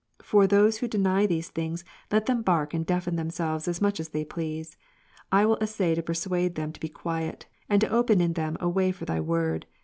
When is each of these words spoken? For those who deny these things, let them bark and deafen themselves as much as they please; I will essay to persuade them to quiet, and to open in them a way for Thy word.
For 0.23 0.47
those 0.47 0.77
who 0.79 0.87
deny 0.87 1.27
these 1.27 1.49
things, 1.49 1.83
let 2.11 2.25
them 2.25 2.41
bark 2.41 2.73
and 2.73 2.83
deafen 2.83 3.17
themselves 3.17 3.67
as 3.67 3.79
much 3.81 3.99
as 3.99 4.09
they 4.09 4.25
please; 4.25 4.75
I 5.31 5.45
will 5.45 5.57
essay 5.61 5.93
to 5.93 6.01
persuade 6.01 6.55
them 6.55 6.71
to 6.73 6.87
quiet, 6.89 7.45
and 7.69 7.79
to 7.81 7.89
open 7.89 8.19
in 8.19 8.33
them 8.33 8.57
a 8.59 8.67
way 8.67 8.91
for 8.91 9.05
Thy 9.05 9.19
word. 9.19 9.67